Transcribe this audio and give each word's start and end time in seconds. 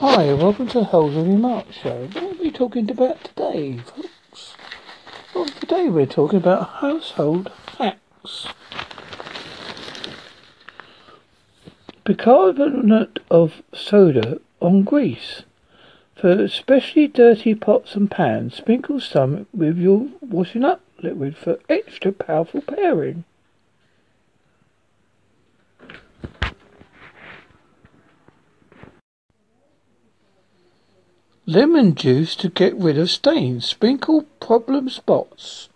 Hi, 0.00 0.34
welcome 0.34 0.68
to 0.68 0.80
the 0.80 0.84
Holden 0.84 1.32
Remarks 1.32 1.76
Show. 1.76 2.08
What 2.12 2.22
are 2.22 2.42
we 2.42 2.50
talking 2.50 2.90
about 2.90 3.24
today, 3.24 3.78
folks? 3.78 4.54
Well, 5.34 5.46
today 5.46 5.88
we're 5.88 6.04
talking 6.04 6.38
about 6.38 6.68
household 6.80 7.50
hacks. 7.78 8.48
Bicarbonate 12.04 13.20
of 13.30 13.62
soda 13.72 14.38
on 14.60 14.84
grease. 14.84 15.44
For 16.14 16.28
especially 16.28 17.06
dirty 17.08 17.54
pots 17.54 17.94
and 17.94 18.10
pans, 18.10 18.54
sprinkle 18.54 19.00
some 19.00 19.46
with 19.54 19.78
your 19.78 20.08
washing 20.20 20.62
up 20.62 20.82
liquid 21.02 21.38
for 21.38 21.58
extra 21.70 22.12
powerful 22.12 22.60
pairing. 22.60 23.24
Lemon 31.48 31.94
juice 31.94 32.34
to 32.36 32.48
get 32.48 32.74
rid 32.74 32.98
of 32.98 33.08
stains. 33.08 33.64
Sprinkle 33.64 34.22
problem 34.40 34.88
spots 34.88 35.68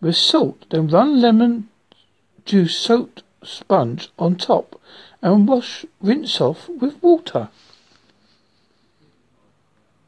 with 0.00 0.14
salt. 0.16 0.66
Then 0.70 0.86
run 0.86 1.20
lemon 1.20 1.68
juice 2.44 2.76
soaked 2.76 3.24
sponge 3.42 4.10
on 4.16 4.36
top 4.36 4.80
and 5.20 5.48
wash, 5.48 5.84
rinse 6.00 6.40
off 6.40 6.68
with 6.68 7.02
water. 7.02 7.48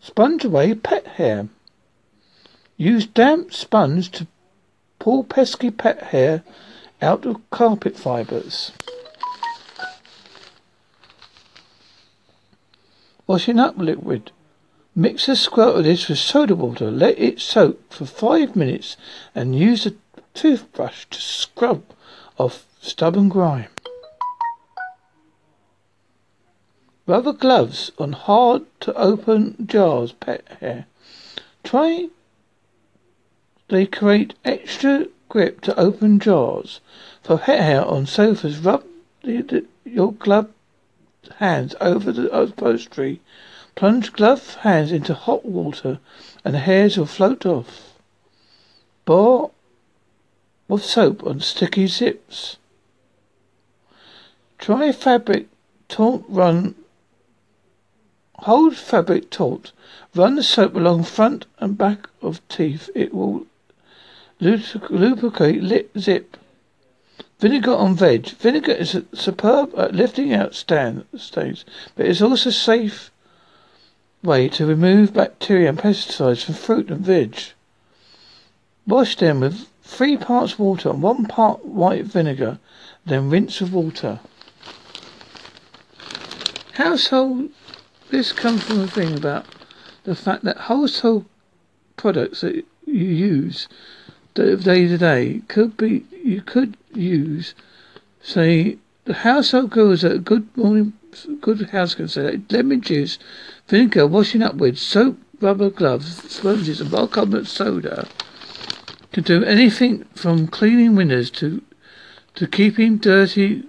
Sponge 0.00 0.44
away 0.44 0.74
pet 0.74 1.06
hair. 1.18 1.48
Use 2.76 3.06
damp 3.06 3.52
sponge 3.52 4.12
to 4.12 4.28
pull 5.00 5.24
pesky 5.24 5.72
pet 5.72 6.00
hair 6.04 6.44
out 7.02 7.26
of 7.26 7.50
carpet 7.50 7.96
fibers. 7.96 8.70
Washing 13.26 13.58
up 13.58 13.76
liquid. 13.76 14.30
Mix 14.94 15.28
a 15.28 15.36
squirt 15.36 15.76
of 15.76 15.84
this 15.84 16.08
with 16.08 16.18
soda 16.18 16.54
water. 16.54 16.90
Let 16.90 17.18
it 17.18 17.40
soak 17.40 17.92
for 17.92 18.06
five 18.06 18.54
minutes 18.54 18.96
and 19.34 19.58
use 19.58 19.84
a 19.84 19.94
toothbrush 20.32 21.06
to 21.10 21.20
scrub 21.20 21.82
off 22.38 22.66
stubborn 22.80 23.28
grime. 23.28 23.68
Rubber 27.06 27.32
gloves 27.32 27.92
on 27.98 28.12
hard 28.12 28.62
to 28.80 28.94
open 28.94 29.66
jars 29.66 30.12
pet 30.12 30.44
hair. 30.60 30.86
Try 31.62 32.08
they 33.68 33.86
create 33.86 34.34
extra 34.44 35.06
grip 35.28 35.60
to 35.62 35.78
open 35.78 36.20
jars. 36.20 36.80
For 37.22 37.38
pet 37.38 37.60
hair 37.60 37.84
on 37.84 38.06
sofas, 38.06 38.58
rub 38.58 38.84
the, 39.22 39.42
the, 39.42 39.66
your 39.84 40.12
glove 40.12 40.50
hands 41.38 41.74
over 41.80 42.12
the 42.12 42.30
upholstery. 42.30 43.20
Plunge 43.74 44.12
gloved 44.12 44.56
hands 44.56 44.92
into 44.92 45.14
hot 45.14 45.44
water 45.44 45.98
and 46.44 46.56
hairs 46.56 46.96
will 46.96 47.06
float 47.06 47.44
off. 47.44 47.98
Bar 49.04 49.50
of 50.68 50.84
soap 50.84 51.24
on 51.24 51.40
sticky 51.40 51.86
zips. 51.86 52.56
Try 54.58 54.92
fabric 54.92 55.48
taut 55.88 56.24
run 56.28 56.74
hold 58.40 58.76
fabric 58.76 59.30
taut. 59.30 59.72
Run 60.14 60.36
the 60.36 60.42
soap 60.42 60.74
along 60.74 61.04
front 61.04 61.46
and 61.58 61.76
back 61.76 62.08
of 62.22 62.46
teeth. 62.48 62.90
It 62.94 63.14
will 63.14 63.46
lubricate 64.40 65.62
lip 65.62 65.90
zip. 65.98 66.36
Vinegar 67.38 67.74
on 67.74 67.94
veg. 67.94 68.28
Vinegar 68.28 68.72
is 68.72 68.94
a 68.94 69.04
superb 69.14 69.74
at 69.78 69.94
lifting 69.94 70.32
out 70.32 70.54
stains, 70.54 71.64
but 71.94 72.06
it's 72.06 72.22
also 72.22 72.48
a 72.48 72.52
safe 72.52 73.10
way 74.22 74.48
to 74.48 74.66
remove 74.66 75.12
bacteria 75.12 75.68
and 75.68 75.78
pesticides 75.78 76.44
from 76.44 76.54
fruit 76.54 76.90
and 76.90 77.04
veg. 77.04 77.38
Wash 78.86 79.16
them 79.16 79.40
with 79.40 79.68
three 79.82 80.16
parts 80.16 80.58
water 80.58 80.90
and 80.90 81.02
one 81.02 81.26
part 81.26 81.64
white 81.64 82.04
vinegar, 82.04 82.58
then 83.04 83.30
rinse 83.30 83.60
with 83.60 83.72
water. 83.72 84.20
Household. 86.72 87.50
This 88.10 88.32
comes 88.32 88.62
from 88.62 88.80
a 88.80 88.86
thing 88.86 89.16
about 89.16 89.46
the 90.04 90.14
fact 90.14 90.44
that 90.44 90.56
household 90.56 91.24
products 91.96 92.42
that 92.42 92.64
you 92.86 92.94
use 92.94 93.68
day 94.34 94.86
to 94.86 94.98
day 94.98 95.42
could 95.48 95.76
be 95.76 96.04
you 96.22 96.42
could 96.42 96.76
use 96.96 97.54
say 98.20 98.78
the 99.04 99.14
household 99.14 99.70
goes 99.70 100.02
a 100.02 100.18
good 100.18 100.54
morning 100.56 100.92
good 101.40 101.70
house 101.70 101.94
can 101.94 102.08
say 102.08 102.40
lemon 102.50 102.80
juice, 102.80 103.18
vinegar, 103.68 104.06
washing 104.06 104.42
up 104.42 104.56
with 104.56 104.78
soap, 104.78 105.18
rubber 105.40 105.70
gloves, 105.70 106.30
sponges 106.30 106.80
and 106.80 106.90
bicarbonate 106.90 107.46
soda 107.46 108.08
to 109.12 109.20
do 109.22 109.44
anything 109.44 110.04
from 110.14 110.46
cleaning 110.46 110.94
windows 110.94 111.30
to 111.30 111.62
to 112.34 112.46
keeping 112.46 112.98
dirty 112.98 113.64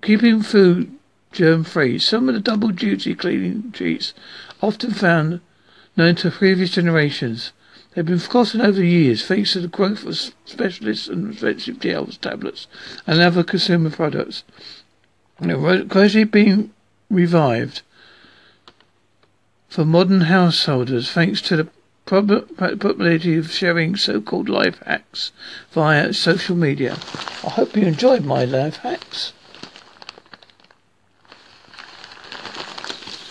keeping 0.00 0.42
food 0.42 0.90
germ 1.30 1.64
free. 1.64 1.98
Some 1.98 2.28
of 2.28 2.34
the 2.34 2.40
double 2.40 2.70
duty 2.70 3.14
cleaning 3.14 3.70
treats 3.72 4.12
often 4.60 4.92
found 4.92 5.40
known 5.96 6.16
to 6.16 6.30
previous 6.30 6.70
generations. 6.70 7.52
They've 7.94 8.06
been 8.06 8.18
forgotten 8.18 8.62
over 8.62 8.78
the 8.78 8.88
years 8.88 9.26
thanks 9.26 9.52
to 9.52 9.60
the 9.60 9.68
growth 9.68 10.04
of 10.04 10.16
specialists 10.16 11.08
and 11.08 11.32
expensive 11.32 11.78
gels, 11.78 12.16
tablets, 12.16 12.66
and 13.06 13.20
other 13.20 13.42
consumer 13.42 13.90
products. 13.90 14.44
They're 15.40 15.84
gradually 15.84 16.24
being 16.24 16.72
revived 17.10 17.82
for 19.68 19.84
modern 19.84 20.22
householders 20.22 21.10
thanks 21.10 21.42
to 21.42 21.56
the 21.56 21.68
probability 22.04 23.36
of 23.36 23.50
sharing 23.50 23.96
so-called 23.96 24.48
life 24.48 24.78
hacks 24.84 25.32
via 25.70 26.12
social 26.12 26.56
media. 26.56 26.94
I 27.44 27.50
hope 27.50 27.76
you 27.76 27.86
enjoyed 27.86 28.24
my 28.24 28.44
life 28.44 28.76
hacks. 28.76 29.32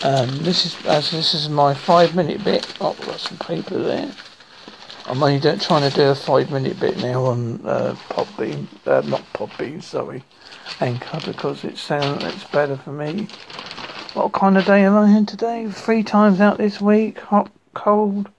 Um, 0.04 0.40
this 0.40 0.66
is 0.66 0.86
as 0.88 1.12
this 1.12 1.36
is 1.36 1.48
my 1.48 1.76
five 1.76 2.16
minute 2.16 2.44
bit. 2.44 2.66
Oh, 2.82 2.96
I've 3.00 3.06
got 3.06 3.20
some 3.20 3.38
paper 3.38 3.78
there. 3.78 4.12
I'm 5.06 5.22
only 5.22 5.40
trying 5.40 5.90
to 5.90 5.96
do 5.96 6.04
a 6.04 6.16
five 6.16 6.52
minute 6.52 6.80
bit 6.80 6.98
now 6.98 7.26
on 7.26 7.66
uh, 7.66 7.96
Podbean, 8.10 8.68
uh, 8.86 9.02
not 9.02 9.24
Podbean, 9.34 9.82
sorry, 9.82 10.24
Anchor, 10.80 11.20
because 11.26 11.64
it 11.64 11.78
sounds 11.78 12.24
it's 12.24 12.44
better 12.46 12.78
for 12.78 12.92
me. 12.92 13.28
What 14.14 14.32
kind 14.32 14.58
of 14.58 14.66
day 14.66 14.84
am 14.84 14.96
I 14.96 15.10
in 15.10 15.26
today? 15.26 15.68
Three 15.70 16.04
times 16.04 16.40
out 16.40 16.58
this 16.58 16.80
week, 16.80 17.20
hot, 17.20 17.52
cold, 17.74 18.30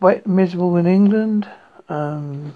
wet, 0.00 0.26
miserable 0.26 0.76
in 0.76 0.86
England. 0.86 1.48
Um, 1.88 2.54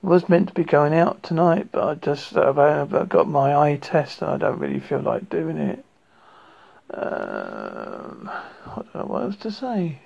was 0.00 0.28
meant 0.28 0.48
to 0.48 0.54
be 0.54 0.64
going 0.64 0.94
out 0.94 1.22
tonight, 1.22 1.68
but 1.72 1.82
I 1.82 1.94
just 1.94 2.36
I've 2.36 3.08
got 3.08 3.28
my 3.28 3.56
eye 3.56 3.76
test 3.76 4.22
and 4.22 4.30
I 4.30 4.36
don't 4.36 4.60
really 4.60 4.80
feel 4.80 5.00
like 5.00 5.28
doing 5.28 5.58
it. 5.58 5.84
Um, 6.94 8.30
I 8.30 8.74
don't 8.76 8.94
know 8.94 9.04
what 9.06 9.22
else 9.24 9.36
to 9.36 9.50
say. 9.50 10.00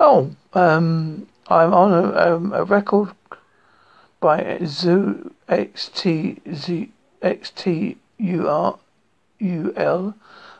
Oh, 0.00 0.30
um, 0.52 1.26
I'm 1.48 1.74
on 1.74 1.92
a, 1.92 2.34
um, 2.34 2.52
a 2.52 2.62
record 2.62 3.10
by 4.20 4.60
Zoo 4.64 5.34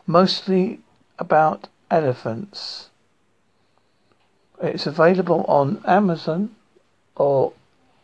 mostly 0.05 0.79
about 1.17 1.69
elephants. 1.89 2.89
It's 4.61 4.85
available 4.85 5.45
on 5.47 5.81
Amazon 5.87 6.53
or 7.15 7.53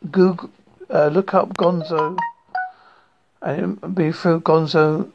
Google. 0.09 0.51
Uh, 0.90 1.07
look 1.07 1.34
up 1.34 1.50
Gonzo, 1.57 2.18
and 3.41 3.78
it'll 3.78 3.90
be 3.90 4.12
through 4.13 4.40
Gonzo 4.40 5.12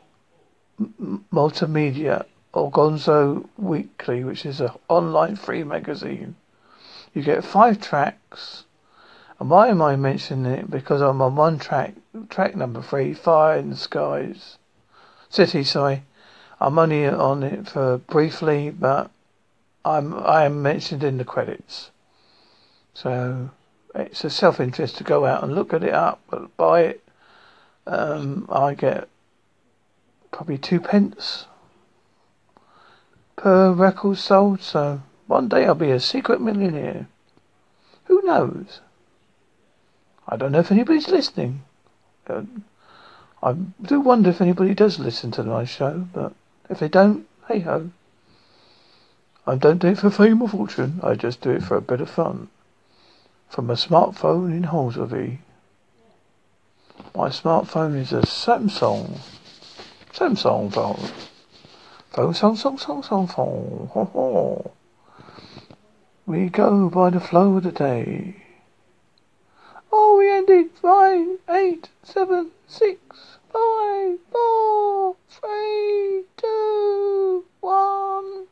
Multimedia 1.33 2.27
or 2.53 2.71
Gonzo 2.71 3.49
Weekly, 3.57 4.25
which 4.25 4.45
is 4.45 4.61
an 4.61 4.71
online 4.89 5.37
free 5.37 5.63
magazine. 5.63 6.37
You 7.15 7.23
get 7.23 7.45
five 7.45 7.81
tracks. 7.81 8.65
And 9.39 9.49
why 9.49 9.69
am 9.69 9.81
I 9.81 9.97
mentioning 9.97 10.53
it? 10.53 10.71
Because 10.71 11.01
I'm 11.01 11.23
on 11.23 11.35
one 11.35 11.59
track, 11.59 11.95
track 12.29 12.55
number 12.55 12.83
three, 12.83 13.15
Fire 13.15 13.59
in 13.59 13.71
the 13.71 13.77
Skies. 13.77 14.59
City, 15.29 15.65
sorry. 15.65 16.03
I'm 16.61 16.79
only 16.79 17.07
on 17.07 17.43
it 17.43 17.69
for 17.69 17.99
briefly, 17.99 18.71
but 18.71 19.11
I'm 19.85 20.15
I 20.15 20.45
am 20.45 20.61
mentioned 20.61 21.03
in 21.03 21.17
the 21.17 21.25
credits. 21.25 21.91
So 22.93 23.51
it's 23.95 24.25
a 24.25 24.31
self 24.31 24.61
interest 24.61 24.99
to 24.99 25.05
go 25.05 25.25
out 25.25 25.43
and 25.43 25.55
look 25.55 25.73
at 25.73 25.83
it 25.83 25.95
up, 25.95 26.21
but 26.29 26.55
buy 26.59 26.83
it. 26.83 27.05
Um, 27.87 28.47
I 28.51 28.75
get 28.75 29.09
probably 30.31 30.59
two 30.59 30.81
pence 30.81 31.47
per 33.41 33.73
record 33.73 34.19
sold, 34.19 34.61
so 34.61 35.01
one 35.27 35.49
day 35.49 35.65
I'll 35.65 35.75
be 35.75 35.91
a 35.91 35.99
secret 35.99 36.43
millionaire. 36.43 37.07
Who 38.05 38.21
knows? 38.23 38.81
I 40.29 40.37
don't 40.37 40.53
know 40.53 40.59
if 40.59 40.71
anybody's 40.71 41.09
listening. 41.09 41.63
Um, 42.27 42.65
I 43.43 43.55
do 43.81 43.99
wonder 43.99 44.29
if 44.29 44.43
anybody 44.43 44.75
does 44.75 44.99
listen 44.99 45.31
to 45.33 45.43
my 45.43 45.65
show, 45.65 46.07
but 46.13 46.35
if 46.69 46.81
they 46.81 46.89
don't, 46.89 47.27
hey 47.49 47.61
ho. 47.61 47.91
I 49.47 49.55
don't 49.55 49.79
do 49.79 49.89
it 49.89 49.99
for 49.99 50.11
fame 50.11 50.43
or 50.43 50.49
fortune. 50.49 51.01
I 51.03 51.15
just 51.15 51.41
do 51.41 51.51
it 51.51 51.63
for 51.63 51.77
a 51.77 51.81
bit 51.81 52.03
of 52.03 52.11
fun. 52.11 52.49
From 53.49 53.71
a 53.71 53.75
smartphone 53.75 54.53
in 54.53 54.65
Halsey. 54.65 55.39
My 57.17 57.31
smartphone 57.31 57.97
is 57.97 58.13
a 58.13 58.21
Samsung. 58.21 59.19
Samsung 60.13 60.71
phone. 60.71 61.11
Fo 62.13 62.33
song 62.33 62.57
song 62.57 62.77
song 62.77 63.05
song 63.05 63.29
song. 63.29 63.89
ho 63.93 64.05
ho. 64.05 64.73
We 66.27 66.49
go 66.49 66.89
by 66.89 67.11
the 67.11 67.21
flow 67.21 67.57
of 67.57 67.63
the 67.63 67.71
day. 67.71 68.43
Oh, 69.93 70.17
we 70.19 70.29
ended 70.29 70.73
five, 70.83 71.39
eight, 71.49 71.89
seven, 72.03 72.51
six, 72.67 72.99
five, 73.53 74.19
four, 74.33 75.15
three, 75.29 76.25
two, 76.37 77.45
one. 77.61 78.47